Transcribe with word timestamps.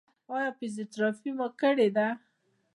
ایا 0.35 0.49
فزیوتراپي 0.57 1.31
مو 1.37 1.47
کړې 1.59 1.87
ده؟ 1.95 2.07